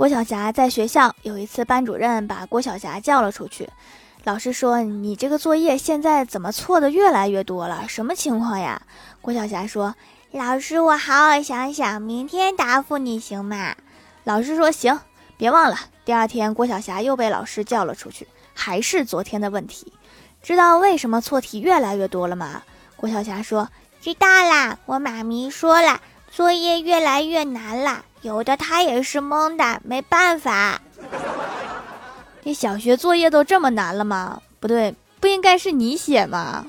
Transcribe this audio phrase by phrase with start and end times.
[0.00, 3.68] 郭晓霞在学校有一次，班主任把郭晓霞叫了出去。
[4.24, 7.84] 老师说：“你这个作业现在怎么错的越来越多了？
[7.86, 8.80] 什么情况呀？”
[9.20, 9.94] 郭晓霞说
[10.32, 13.76] ：“老师，我好好想想，明天答复你行吗？”
[14.24, 14.98] 老师说：“行，
[15.36, 15.76] 别忘了。”
[16.06, 19.92] 第二天，郭晓霞又被老师叫了出去，还是昨天的问题。
[20.42, 22.62] 知道为什么错题越来越多了吗？
[22.96, 23.68] 郭晓霞说
[24.00, 30.80] ：“知道啦，我妈咪说了，作业越来越难了。”有的他也是蒙的，没办法。
[32.42, 34.40] 你小学作业都这么难了吗？
[34.58, 36.66] 不对，不应该是你写吗？